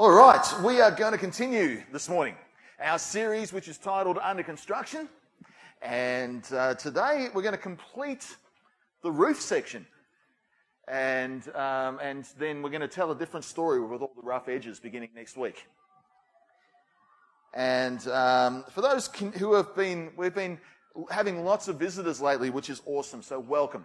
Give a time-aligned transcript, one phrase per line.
[0.00, 2.34] All right, we are going to continue this morning
[2.82, 5.10] our series, which is titled Under Construction.
[5.82, 8.26] And uh, today we're going to complete
[9.02, 9.86] the roof section.
[10.88, 14.48] And, um, and then we're going to tell a different story with all the rough
[14.48, 15.66] edges beginning next week.
[17.52, 20.60] And um, for those who have been, we've been
[21.10, 23.20] having lots of visitors lately, which is awesome.
[23.20, 23.84] So welcome.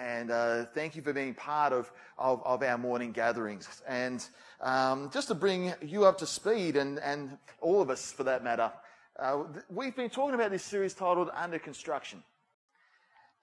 [0.00, 3.82] And uh, thank you for being part of, of, of our morning gatherings.
[3.86, 4.26] And
[4.62, 8.42] um, just to bring you up to speed, and, and all of us for that
[8.42, 8.72] matter,
[9.18, 12.22] uh, we've been talking about this series titled Under Construction.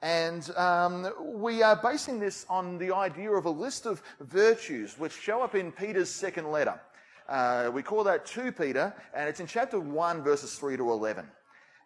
[0.01, 5.13] And um, we are basing this on the idea of a list of virtues which
[5.13, 6.79] show up in Peter's second letter.
[7.29, 11.27] Uh, we call that 2 Peter, and it's in chapter 1, verses 3 to 11.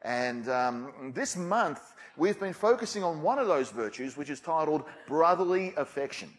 [0.02, 1.80] And um, this month,
[2.18, 6.30] we've been focusing on one of those virtues, which is titled brotherly affection.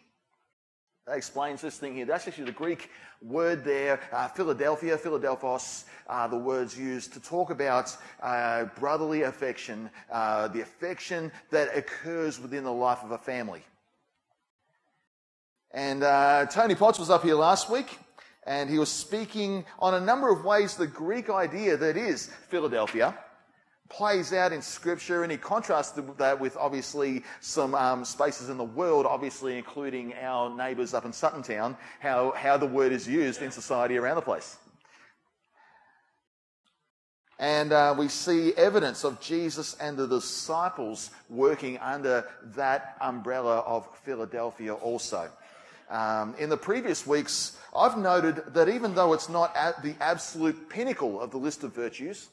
[1.07, 2.05] That explains this thing here.
[2.05, 2.89] That's actually the Greek
[3.21, 9.89] word there, uh, Philadelphia, Philadelphos, are the words used to talk about uh, brotherly affection,
[10.11, 13.63] uh, the affection that occurs within the life of a family.
[15.71, 17.97] And uh, Tony Potts was up here last week,
[18.45, 23.17] and he was speaking on a number of ways the Greek idea that is Philadelphia
[23.93, 28.63] plays out in Scripture, and he contrasts that with obviously some um, spaces in the
[28.63, 33.41] world, obviously including our neighbours up in Sutton Town, how, how the word is used
[33.41, 34.57] in society around the place.
[37.39, 43.87] And uh, we see evidence of Jesus and the disciples working under that umbrella of
[44.03, 45.29] Philadelphia also.
[45.89, 50.69] Um, in the previous weeks, I've noted that even though it's not at the absolute
[50.69, 52.29] pinnacle of the list of virtues,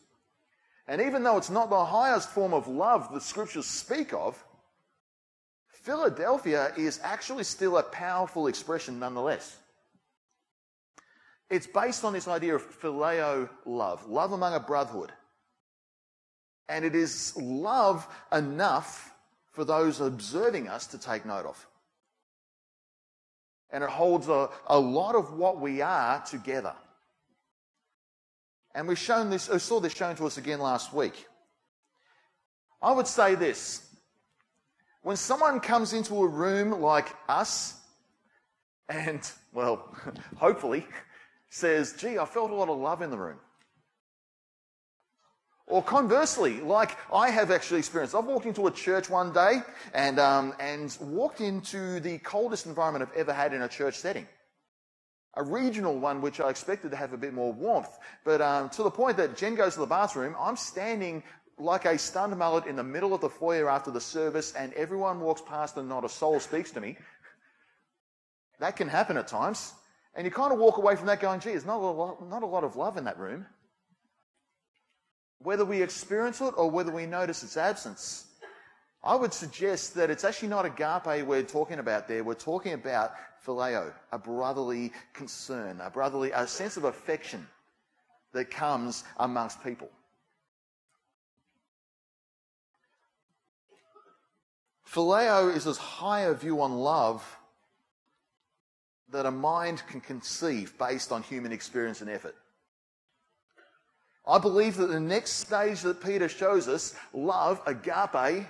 [0.86, 4.42] and even though it's not the highest form of love the scriptures speak of,
[5.68, 9.56] Philadelphia is actually still a powerful expression nonetheless.
[11.48, 15.12] It's based on this idea of phileo love, love among a brotherhood.
[16.68, 19.12] And it is love enough
[19.50, 21.66] for those observing us to take note of.
[23.70, 26.74] And it holds a, a lot of what we are together.
[28.74, 31.26] And we've shown this, I saw this shown to us again last week.
[32.82, 33.86] I would say this.
[35.02, 37.74] When someone comes into a room like us
[38.88, 39.20] and,
[39.52, 39.94] well,
[40.36, 40.86] hopefully,
[41.48, 43.38] says, gee, I felt a lot of love in the room.
[45.66, 49.62] Or conversely, like I have actually experienced, I've walked into a church one day
[49.94, 54.26] and, um, and walked into the coldest environment I've ever had in a church setting
[55.34, 57.98] a regional one which I expected to have a bit more warmth.
[58.24, 61.22] But um, to the point that Jen goes to the bathroom, I'm standing
[61.58, 65.20] like a stunned mullet in the middle of the foyer after the service, and everyone
[65.20, 66.96] walks past and not a soul speaks to me.
[68.58, 69.72] That can happen at times.
[70.14, 72.42] And you kind of walk away from that going, gee, there's not a lot, not
[72.42, 73.46] a lot of love in that room.
[75.38, 78.26] Whether we experience it or whether we notice its absence,
[79.02, 82.22] I would suggest that it's actually not agape we're talking about there.
[82.22, 83.14] We're talking about
[83.46, 87.46] phileo, a brotherly concern, a brotherly, a sense of affection
[88.32, 89.88] that comes amongst people.
[94.86, 97.24] Phileo is as high a view on love
[99.10, 102.34] that a mind can conceive based on human experience and effort.
[104.26, 108.46] I believe that the next stage that Peter shows us, love, agape,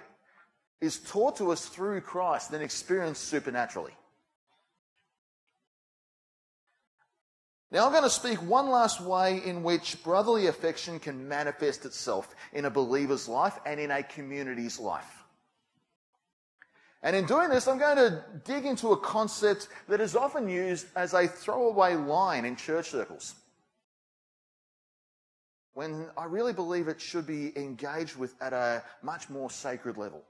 [0.80, 3.92] is taught to us through Christ and experienced supernaturally.
[7.72, 12.34] Now, I'm going to speak one last way in which brotherly affection can manifest itself
[12.52, 15.22] in a believer's life and in a community's life.
[17.02, 20.86] And in doing this, I'm going to dig into a concept that is often used
[20.96, 23.34] as a throwaway line in church circles.
[25.72, 30.24] When I really believe it should be engaged with at a much more sacred level.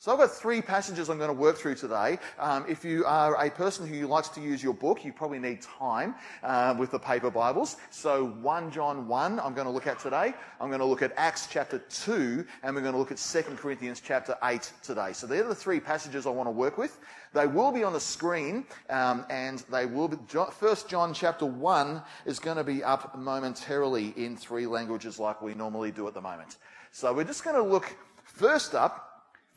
[0.00, 2.18] So I've got three passages I'm going to work through today.
[2.38, 5.60] Um, if you are a person who likes to use your book, you probably need
[5.60, 7.76] time uh, with the paper Bibles.
[7.90, 10.32] So 1 John 1 I'm going to look at today.
[10.58, 13.42] I'm going to look at Acts chapter 2 and we're going to look at 2
[13.58, 15.12] Corinthians chapter 8 today.
[15.12, 16.98] So they're the three passages I want to work with.
[17.34, 22.02] They will be on the screen um, and they will be, 1 John chapter 1
[22.24, 26.22] is going to be up momentarily in three languages like we normally do at the
[26.22, 26.56] moment.
[26.90, 27.94] So we're just going to look
[28.24, 29.09] first up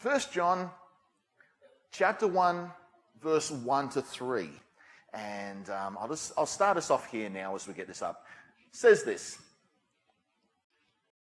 [0.03, 0.69] 1 John
[1.89, 2.69] chapter 1,
[3.21, 4.49] verse 1 to 3.
[5.13, 8.25] And um, I'll, just, I'll start us off here now as we get this up.
[8.69, 9.39] It says this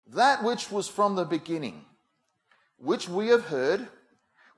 [0.08, 1.86] That which was from the beginning,
[2.76, 3.88] which we have heard,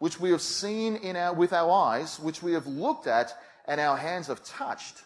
[0.00, 3.32] which we have seen in our, with our eyes, which we have looked at,
[3.67, 4.97] and our hands have touched,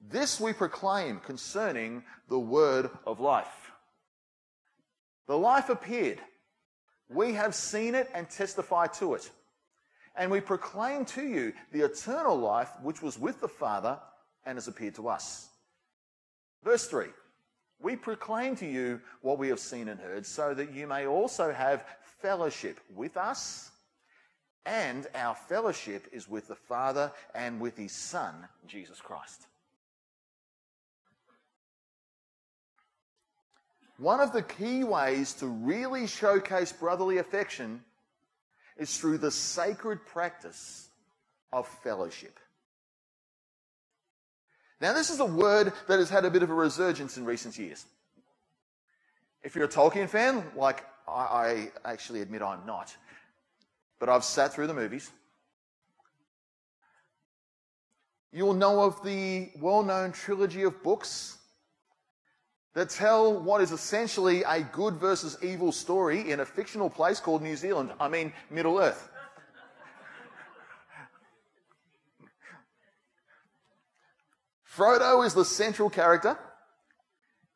[0.00, 3.72] This we proclaim concerning the word of life.
[5.26, 6.18] The life appeared.
[7.14, 9.30] We have seen it and testify to it.
[10.16, 13.98] And we proclaim to you the eternal life which was with the Father
[14.44, 15.48] and has appeared to us.
[16.62, 17.06] Verse 3
[17.80, 21.52] We proclaim to you what we have seen and heard, so that you may also
[21.52, 21.84] have
[22.20, 23.70] fellowship with us.
[24.64, 28.34] And our fellowship is with the Father and with his Son,
[28.66, 29.46] Jesus Christ.
[34.02, 37.84] One of the key ways to really showcase brotherly affection
[38.76, 40.88] is through the sacred practice
[41.52, 42.40] of fellowship.
[44.80, 47.56] Now, this is a word that has had a bit of a resurgence in recent
[47.56, 47.86] years.
[49.44, 52.96] If you're a Tolkien fan, like I, I actually admit I'm not,
[54.00, 55.12] but I've sat through the movies.
[58.32, 61.38] You'll know of the well known trilogy of books
[62.74, 67.42] that tell what is essentially a good versus evil story in a fictional place called
[67.42, 67.92] New Zealand.
[68.00, 69.10] I mean, Middle Earth.
[74.74, 76.38] Frodo is the central character,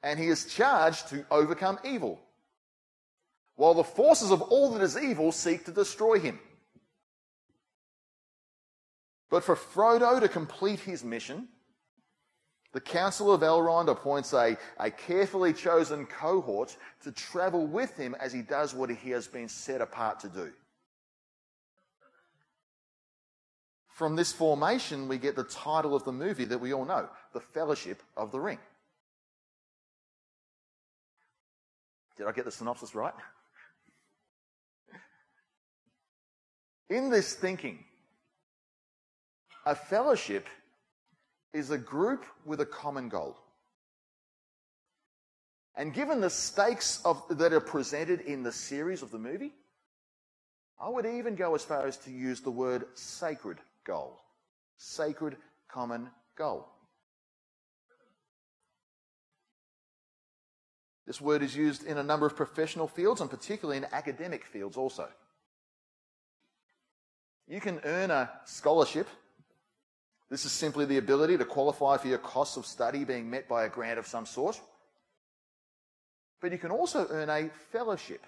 [0.03, 2.21] and he is charged to overcome evil,
[3.55, 6.39] while the forces of all that is evil seek to destroy him.
[9.31, 11.49] But for Frodo to complete his mission,
[12.76, 18.34] the Council of Elrond appoints a, a carefully chosen cohort to travel with him as
[18.34, 20.52] he does what he has been set apart to do.
[23.88, 27.40] From this formation, we get the title of the movie that we all know The
[27.40, 28.58] Fellowship of the Ring.
[32.19, 33.14] Did I get the synopsis right?
[36.90, 37.82] In this thinking,
[39.64, 40.46] a fellowship
[41.56, 43.38] is a group with a common goal.
[45.75, 49.53] And given the stakes of, that are presented in the series of the movie,
[50.79, 54.20] I would even go as far as to use the word sacred goal.
[54.76, 55.37] Sacred
[55.69, 56.69] common goal.
[61.06, 64.76] This word is used in a number of professional fields and particularly in academic fields
[64.76, 65.08] also.
[67.49, 69.08] You can earn a scholarship
[70.31, 73.64] this is simply the ability to qualify for your costs of study being met by
[73.64, 74.61] a grant of some sort.
[76.40, 78.26] But you can also earn a fellowship.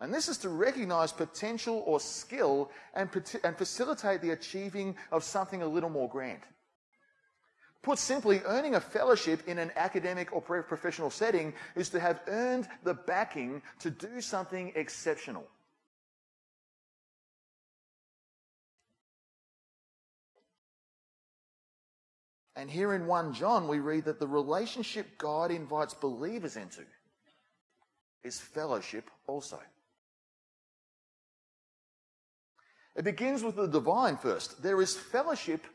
[0.00, 3.08] And this is to recognize potential or skill and,
[3.44, 6.40] and facilitate the achieving of something a little more grand.
[7.82, 12.66] Put simply, earning a fellowship in an academic or professional setting is to have earned
[12.82, 15.46] the backing to do something exceptional.
[22.56, 26.82] And here in 1 John, we read that the relationship God invites believers into
[28.22, 29.60] is fellowship also.
[32.96, 34.62] It begins with the divine first.
[34.62, 35.66] There is fellowship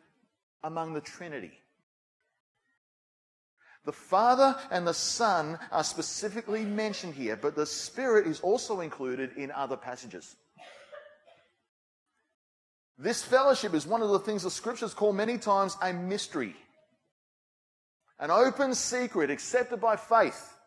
[0.63, 1.51] among the Trinity.
[3.85, 9.37] The Father and the Son are specifically mentioned here, but the Spirit is also included
[9.37, 10.35] in other passages.
[12.97, 16.55] This fellowship is one of the things the scriptures call many times a mystery
[18.19, 20.57] an open secret accepted by faith,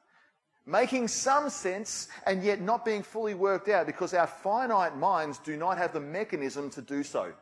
[0.64, 5.56] making some sense and yet not being fully worked out because our finite minds do
[5.56, 7.32] not have the mechanism to do so.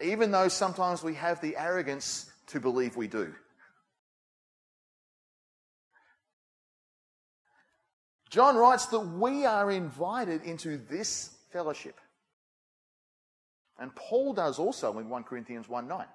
[0.00, 3.34] Even though sometimes we have the arrogance to believe we do.
[8.30, 12.00] John writes that we are invited into this fellowship.
[13.78, 16.06] And Paul does also in 1 Corinthians 1 9.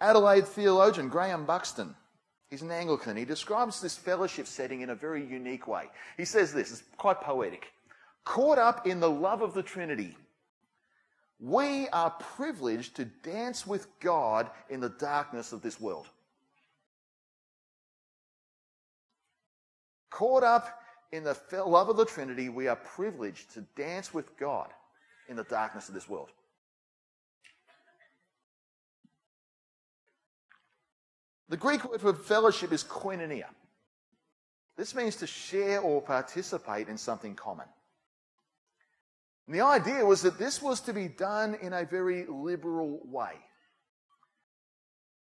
[0.00, 1.94] Adelaide theologian Graham Buxton,
[2.50, 5.84] he's an Anglican, he describes this fellowship setting in a very unique way.
[6.16, 7.72] He says this, it's quite poetic.
[8.24, 10.16] Caught up in the love of the Trinity,
[11.40, 16.08] we are privileged to dance with God in the darkness of this world.
[20.10, 20.80] Caught up
[21.12, 24.68] in the love of the Trinity, we are privileged to dance with God
[25.28, 26.30] in the darkness of this world.
[31.48, 33.46] The Greek word for fellowship is koinonia.
[34.76, 37.66] This means to share or participate in something common.
[39.46, 43.32] And the idea was that this was to be done in a very liberal way.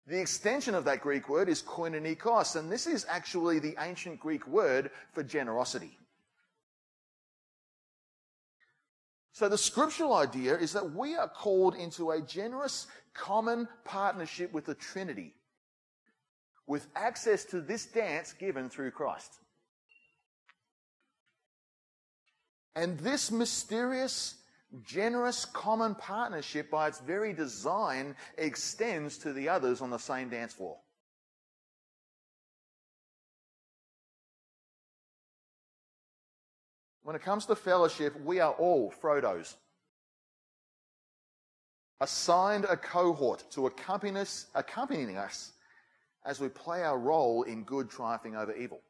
[0.08, 4.46] The extension of that Greek word is koinonikos, and this is actually the ancient Greek
[4.48, 5.98] word for generosity.
[9.32, 14.66] So the scriptural idea is that we are called into a generous common partnership with
[14.66, 15.34] the Trinity
[16.70, 19.40] with access to this dance given through Christ.
[22.76, 24.36] And this mysterious,
[24.86, 30.54] generous common partnership, by its very design, extends to the others on the same dance
[30.54, 30.78] floor.
[37.02, 39.56] When it comes to fellowship, we are all Frodos.
[42.00, 45.54] Assigned a cohort to accompany us, accompanying us
[46.26, 48.82] as we play our role in good triumphing over evil.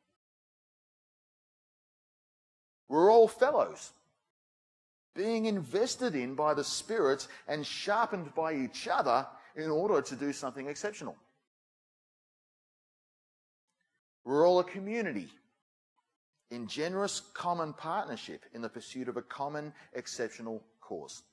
[2.88, 3.92] We're all fellows,
[5.16, 10.34] being invested in by the Spirit and sharpened by each other in order to do
[10.34, 11.16] something exceptional.
[14.26, 15.30] We're all a community
[16.52, 21.24] in generous common partnership in the pursuit of a common exceptional cause.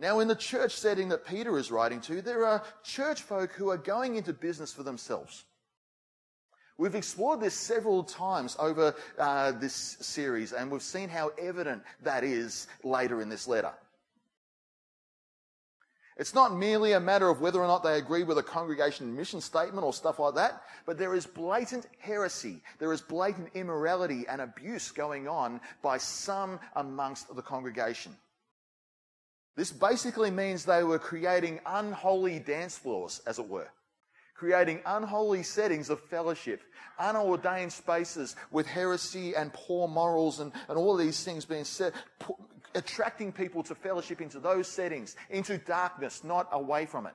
[0.00, 3.68] Now, in the church setting that Peter is writing to, there are church folk who
[3.68, 5.44] are going into business for themselves.
[6.78, 12.24] We've explored this several times over uh, this series, and we've seen how evident that
[12.24, 13.72] is later in this letter.
[16.16, 19.42] It's not merely a matter of whether or not they agree with a congregation mission
[19.42, 24.40] statement or stuff like that, but there is blatant heresy, there is blatant immorality and
[24.40, 28.16] abuse going on by some amongst the congregation.
[29.60, 33.68] This basically means they were creating unholy dance floors, as it were.
[34.34, 36.62] Creating unholy settings of fellowship,
[36.98, 41.92] unordained spaces with heresy and poor morals and, and all these things being set,
[42.74, 47.14] attracting people to fellowship into those settings, into darkness, not away from it.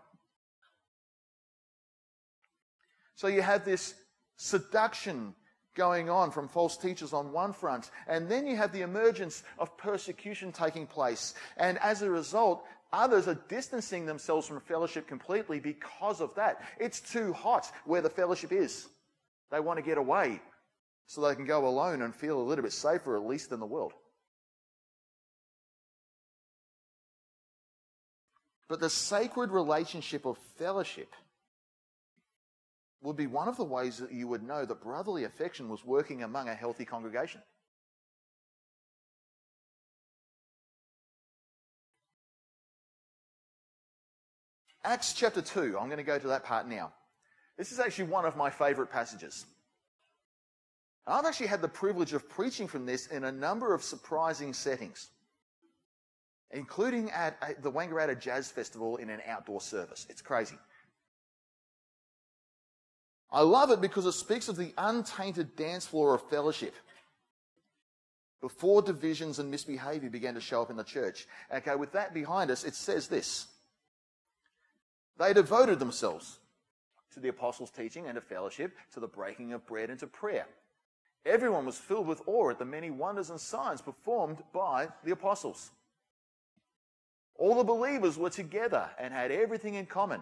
[3.15, 3.95] So you have this
[4.35, 5.33] seduction
[5.75, 9.77] going on from false teachers on one front, and then you have the emergence of
[9.77, 11.35] persecution taking place.
[11.57, 16.61] And as a result, others are distancing themselves from fellowship completely because of that.
[16.79, 18.87] It's too hot where the fellowship is.
[19.51, 20.41] They want to get away
[21.07, 23.65] so they can go alone and feel a little bit safer, at least in the
[23.65, 23.93] world.
[28.67, 31.13] But the sacred relationship of fellowship
[33.05, 36.23] would be one of the ways that you would know that brotherly affection was working
[36.23, 37.41] among a healthy congregation.
[44.83, 46.93] Acts chapter 2, I'm going to go to that part now.
[47.57, 49.45] This is actually one of my favorite passages.
[51.07, 55.09] I've actually had the privilege of preaching from this in a number of surprising settings,
[56.51, 60.05] including at the Wangaratta Jazz Festival in an outdoor service.
[60.09, 60.57] It's crazy.
[63.31, 66.73] I love it because it speaks of the untainted dance floor of fellowship.
[68.41, 71.27] Before divisions and misbehavior began to show up in the church.
[71.53, 73.47] Okay, with that behind us, it says this.
[75.17, 76.39] They devoted themselves
[77.13, 80.45] to the apostles' teaching and to fellowship, to the breaking of bread and to prayer.
[81.25, 85.71] Everyone was filled with awe at the many wonders and signs performed by the apostles.
[87.37, 90.21] All the believers were together and had everything in common.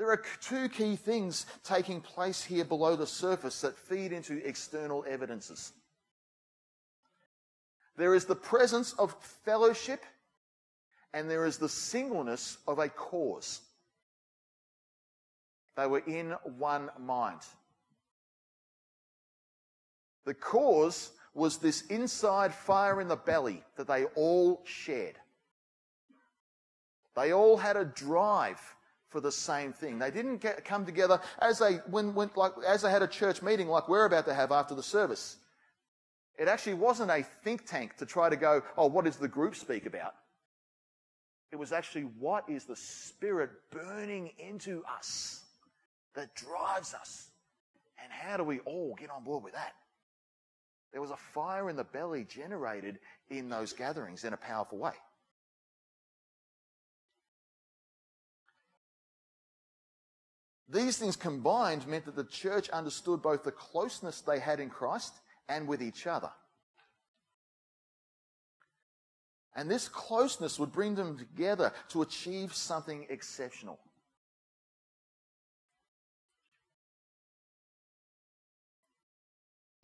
[0.00, 5.04] There are two key things taking place here below the surface that feed into external
[5.06, 5.74] evidences.
[7.98, 9.14] There is the presence of
[9.44, 10.02] fellowship,
[11.12, 13.60] and there is the singleness of a cause.
[15.76, 17.40] They were in one mind.
[20.24, 25.16] The cause was this inside fire in the belly that they all shared.
[27.14, 28.62] They all had a drive
[29.10, 29.98] for the same thing.
[29.98, 33.42] They didn't get, come together as they when, when like as they had a church
[33.42, 35.36] meeting like we're about to have after the service.
[36.38, 39.54] It actually wasn't a think tank to try to go, oh, what does the group
[39.54, 40.14] speak about?
[41.52, 45.42] It was actually what is the Spirit burning into us
[46.14, 47.28] that drives us?
[48.02, 49.74] And how do we all get on board with that?
[50.92, 52.98] There was a fire in the belly generated
[53.28, 54.92] in those gatherings in a powerful way.
[60.72, 65.14] These things combined meant that the church understood both the closeness they had in Christ
[65.48, 66.30] and with each other.
[69.56, 73.80] And this closeness would bring them together to achieve something exceptional.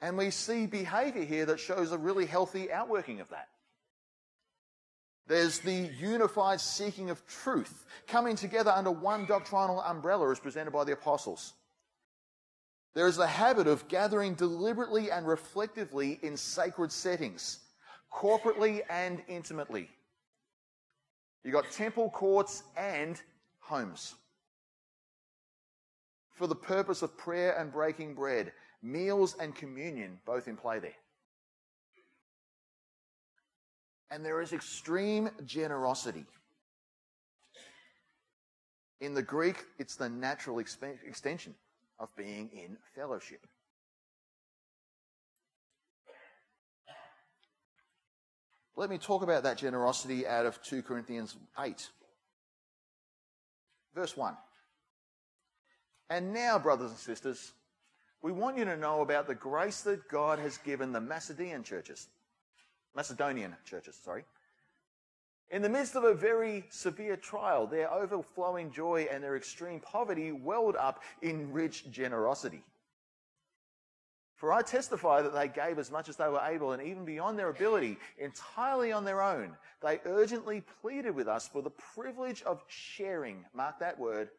[0.00, 3.48] And we see behavior here that shows a really healthy outworking of that.
[5.26, 10.84] There's the unified seeking of truth, coming together under one doctrinal umbrella as presented by
[10.84, 11.54] the apostles.
[12.94, 17.58] There is the habit of gathering deliberately and reflectively in sacred settings,
[18.12, 19.90] corporately and intimately.
[21.44, 23.20] You've got temple courts and
[23.60, 24.14] homes.
[26.30, 28.52] For the purpose of prayer and breaking bread,
[28.82, 30.96] meals and communion both in play there.
[34.10, 36.26] And there is extreme generosity.
[39.00, 41.54] In the Greek, it's the natural exp- extension
[41.98, 43.46] of being in fellowship.
[48.76, 51.88] Let me talk about that generosity out of 2 Corinthians 8.
[53.94, 54.36] Verse 1.
[56.10, 57.52] And now, brothers and sisters,
[58.22, 62.08] we want you to know about the grace that God has given the Macedonian churches.
[62.96, 64.24] Macedonian churches, sorry.
[65.50, 70.32] In the midst of a very severe trial, their overflowing joy and their extreme poverty
[70.32, 72.64] welled up in rich generosity.
[74.34, 77.38] For I testify that they gave as much as they were able and even beyond
[77.38, 79.56] their ability, entirely on their own.
[79.82, 84.30] They urgently pleaded with us for the privilege of sharing, mark that word,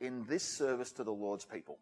[0.00, 1.78] in this service to the Lord's people.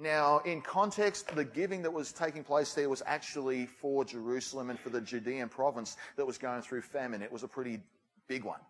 [0.00, 4.80] Now, in context, the giving that was taking place there was actually for Jerusalem and
[4.80, 7.20] for the Judean province that was going through famine.
[7.20, 7.80] It was a pretty
[8.26, 8.60] big one.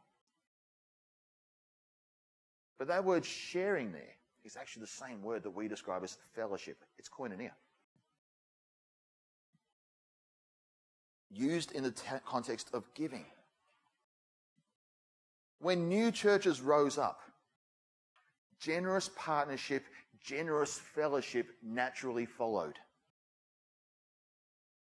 [2.81, 6.79] But that word sharing there is actually the same word that we describe as fellowship.
[6.99, 7.53] It's koinonia.
[11.31, 13.27] Used in the t- context of giving.
[15.61, 17.21] When new churches rose up,
[18.59, 19.85] generous partnership
[20.25, 22.78] generous fellowship naturally followed.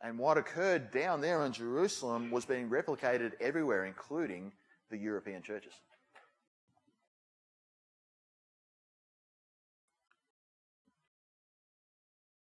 [0.03, 4.53] And what occurred down there in Jerusalem was being replicated everywhere, including
[4.91, 5.73] the European churches.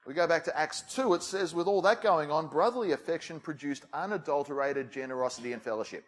[0.07, 3.39] We go back to Acts 2, it says, with all that going on, brotherly affection
[3.39, 6.03] produced unadulterated generosity and fellowship.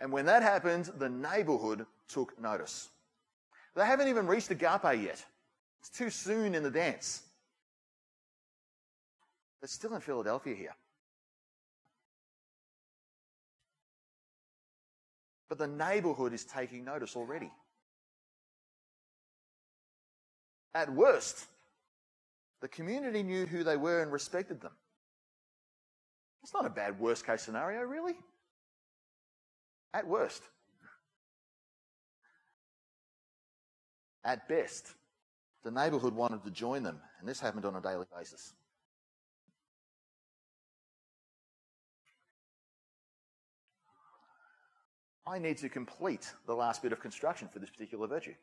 [0.00, 2.90] And when that happened, the neighborhood took notice.
[3.78, 5.24] They haven't even reached agape yet.
[5.78, 7.22] It's too soon in the dance.
[9.60, 10.74] They're still in Philadelphia here.
[15.48, 17.52] But the neighborhood is taking notice already.
[20.74, 21.46] At worst,
[22.60, 24.72] the community knew who they were and respected them.
[26.42, 28.16] It's not a bad worst case scenario, really.
[29.94, 30.42] At worst.
[34.28, 34.92] At best,
[35.64, 38.52] the neighbourhood wanted to join them, and this happened on a daily basis.
[45.26, 48.34] I need to complete the last bit of construction for this particular virtue.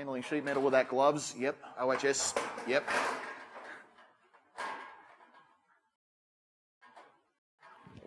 [0.00, 1.34] Handling sheet metal with that gloves.
[1.38, 1.58] Yep.
[1.78, 2.32] OHS.
[2.66, 2.88] Yep.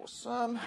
[0.01, 0.59] Awesome.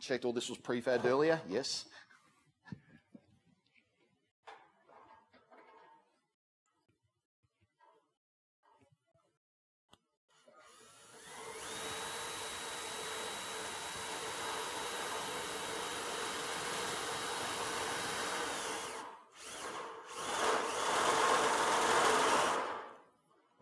[0.00, 1.40] Checked all this was prefabbed earlier.
[1.48, 1.84] Yes.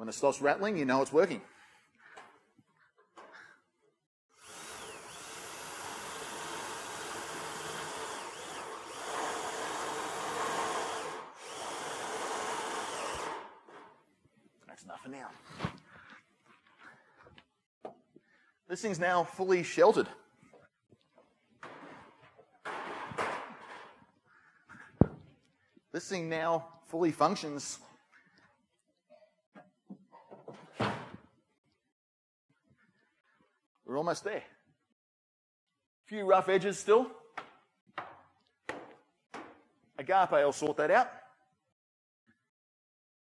[0.09, 1.42] When it stops rattling, you know it's working.
[14.66, 15.29] That's enough for now.
[18.66, 20.09] This thing's now fully sheltered.
[25.92, 27.81] This thing now fully functions
[33.88, 34.37] We're almost there.
[34.37, 37.11] A few rough edges still.
[39.99, 41.11] Agape will sort that out.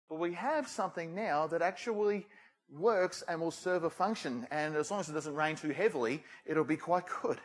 [0.08, 2.26] But we have something now that actually
[2.70, 4.46] works and will serve a function.
[4.50, 7.37] And as long as it doesn't rain too heavily, it'll be quite good.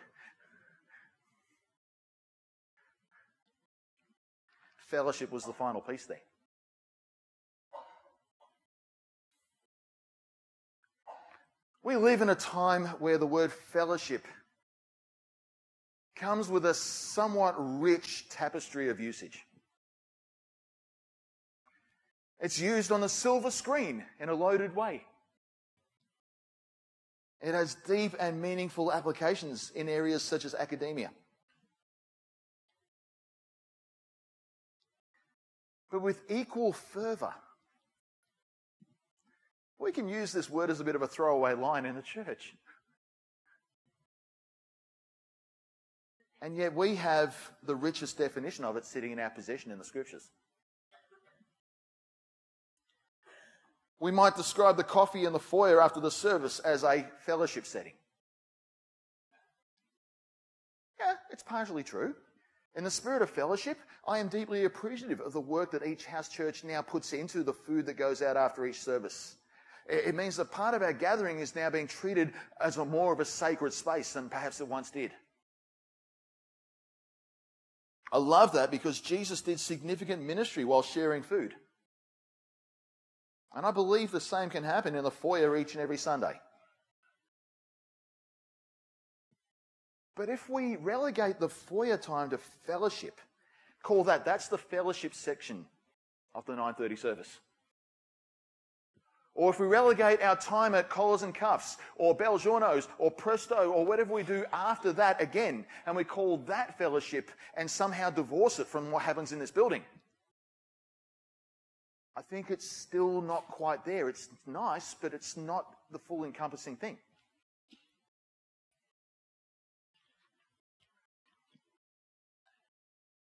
[4.78, 6.22] Fellowship was the final piece there.
[11.88, 14.28] We live in a time where the word fellowship
[16.18, 19.46] comes with a somewhat rich tapestry of usage.
[22.42, 25.06] It's used on a silver screen in a loaded way.
[27.40, 31.10] It has deep and meaningful applications in areas such as academia.
[35.90, 37.34] But with equal fervour,
[39.80, 42.56] we can use this word as a bit of a throwaway line in the church.
[46.42, 49.84] And yet we have the richest definition of it sitting in our possession in the
[49.84, 50.30] scriptures.
[54.00, 57.94] We might describe the coffee in the foyer after the service as a fellowship setting.
[61.00, 62.14] Yeah, it's partially true.
[62.76, 66.30] In the spirit of fellowship, I am deeply appreciative of the work that each house
[66.30, 69.38] church now puts into the food that goes out after each service.
[69.90, 73.22] It means that part of our gathering is now being treated as a more of
[73.22, 75.12] a sacred space than perhaps it once did.
[78.12, 81.54] I love that because Jesus did significant ministry while sharing food.
[83.54, 86.40] And I believe the same can happen in the foyer each and every Sunday.
[90.16, 93.22] But if we relegate the foyer time to fellowship,
[93.84, 95.66] call that, that's the fellowship section
[96.36, 97.40] of the 9.30 service.
[99.38, 103.86] Or if we relegate our time at collars and cuffs, or Belgiornos, or Presto, or
[103.86, 108.66] whatever we do after that again, and we call that fellowship and somehow divorce it
[108.66, 109.84] from what happens in this building.
[112.16, 114.10] I think it's still not quite there.
[114.10, 116.98] It's nice, but it's not the full encompassing thing.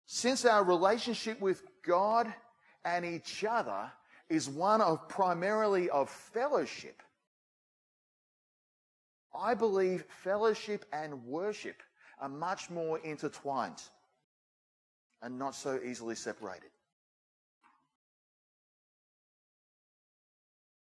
[0.05, 2.33] Since our relationship with God
[2.85, 3.91] and each other
[4.29, 7.01] is one of primarily of fellowship,
[9.37, 11.81] I believe fellowship and worship
[12.19, 13.81] are much more intertwined
[15.21, 16.69] and not so easily separated.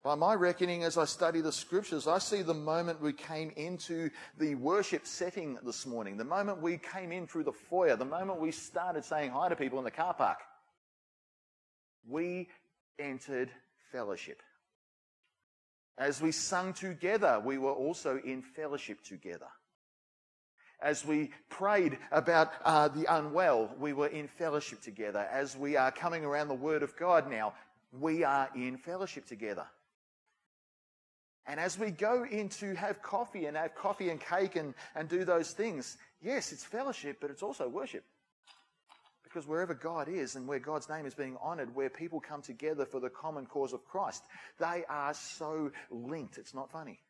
[0.02, 4.10] By my reckoning, as I study the scriptures, I see the moment we came into
[4.36, 8.40] the worship setting this morning, the moment we came in through the foyer, the moment
[8.40, 10.38] we started saying hi to people in the car park.
[12.08, 12.48] We
[12.98, 13.50] entered
[13.90, 14.42] fellowship.
[15.98, 19.48] As we sung together, we were also in fellowship together.
[20.80, 25.28] As we prayed about uh, the unwell, we were in fellowship together.
[25.30, 27.54] As we are coming around the Word of God now,
[27.92, 29.66] we are in fellowship together.
[31.46, 35.08] And as we go in to have coffee and have coffee and cake and, and
[35.08, 38.04] do those things, yes, it's fellowship, but it's also worship.
[39.32, 42.84] Because wherever God is and where God's name is being honored, where people come together
[42.84, 44.24] for the common cause of Christ,
[44.58, 46.36] they are so linked.
[46.36, 47.00] It's not funny.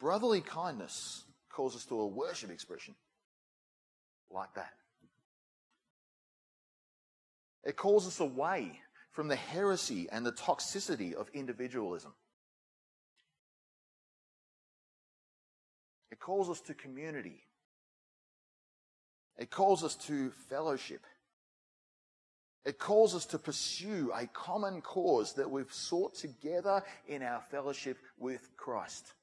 [0.00, 2.96] Brotherly kindness calls us to a worship expression
[4.28, 4.72] like that.
[7.62, 8.80] It calls us away
[9.12, 12.12] from the heresy and the toxicity of individualism.
[16.22, 17.42] Calls us to community.
[19.36, 21.04] It calls us to fellowship.
[22.64, 27.98] It calls us to pursue a common cause that we've sought together in our fellowship
[28.18, 29.14] with Christ.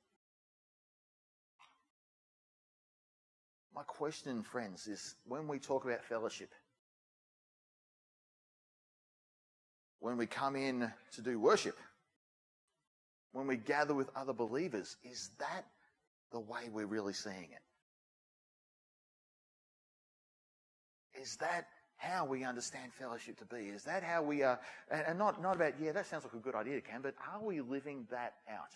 [3.74, 6.50] My question, friends, is when we talk about fellowship,
[10.02, 11.78] when we come in to do worship,
[13.32, 15.66] when we gather with other believers, is that
[16.32, 17.62] the way we're really seeing it?
[21.22, 23.64] Is that how we understand fellowship to be?
[23.64, 26.56] Is that how we are, and not, not about, yeah, that sounds like a good
[26.56, 28.76] idea, Cam, but are we living that out?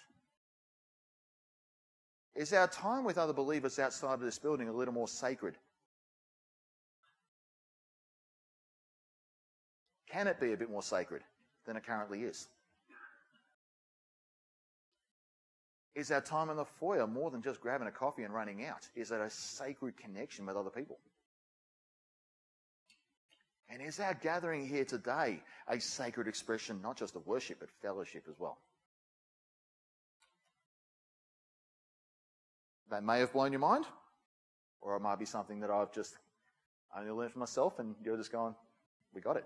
[2.36, 5.56] Is our time with other believers outside of this building a little more sacred
[10.14, 11.24] Can it be a bit more sacred
[11.66, 12.48] than it currently is?
[15.96, 18.88] Is our time in the foyer more than just grabbing a coffee and running out?
[18.96, 20.98] Is it a sacred connection with other people?
[23.70, 28.24] And is our gathering here today a sacred expression, not just of worship, but fellowship
[28.28, 28.58] as well?
[32.90, 33.86] That may have blown your mind,
[34.82, 36.16] or it might be something that I've just
[36.96, 38.56] only learned for myself and you're just going,
[39.14, 39.46] we got it.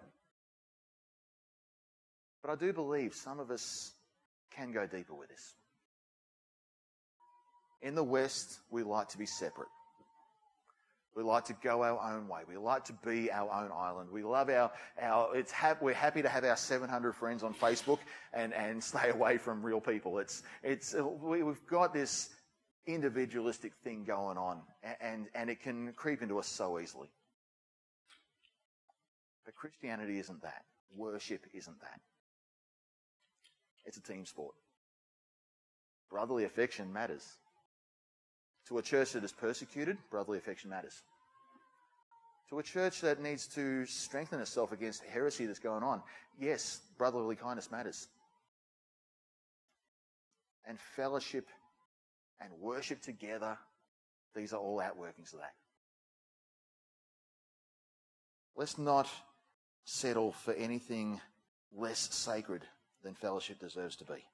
[2.41, 3.93] But I do believe some of us
[4.51, 5.53] can go deeper with this.
[7.81, 9.69] In the West, we like to be separate.
[11.15, 12.41] We like to go our own way.
[12.47, 14.11] We like to be our own island.
[14.11, 17.97] We love our, our it's ha- we're happy to have our 700 friends on Facebook
[18.33, 20.19] and, and stay away from real people.
[20.19, 22.29] It's, it's, uh, we, we've got this
[22.85, 24.61] individualistic thing going on
[25.01, 27.09] and, and it can creep into us so easily.
[29.43, 30.65] But Christianity isn't that.
[30.95, 31.99] Worship isn't that.
[33.85, 34.53] It's a team sport.
[36.11, 37.25] Brotherly affection matters.
[38.67, 41.01] To a church that is persecuted, brotherly affection matters.
[42.49, 46.01] To a church that needs to strengthen itself against heresy that's going on,
[46.39, 48.07] yes, brotherly kindness matters.
[50.65, 51.47] And fellowship
[52.41, 53.57] and worship together,
[54.35, 55.53] these are all outworkings of that.
[58.55, 59.07] Let's not
[59.85, 61.21] settle for anything
[61.73, 62.63] less sacred
[63.03, 64.25] than fellowship deserves to be.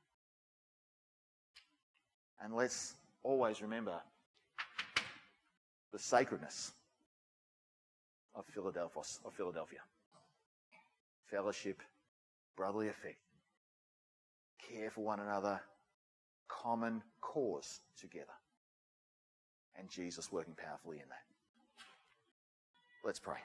[2.41, 4.01] And let's always remember
[5.93, 6.73] the sacredness
[8.35, 9.79] of Philadelphia, of Philadelphia.
[11.29, 11.81] Fellowship,
[12.57, 13.15] brotherly affection,
[14.69, 15.61] care for one another,
[16.47, 18.33] common cause together.
[19.77, 21.23] And Jesus working powerfully in that.
[23.05, 23.37] Let's pray.